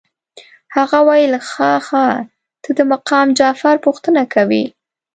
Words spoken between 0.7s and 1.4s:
هغه ویل